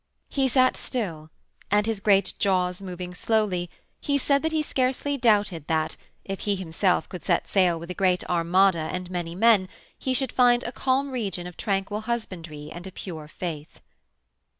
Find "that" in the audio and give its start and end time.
4.41-4.51, 5.67-5.95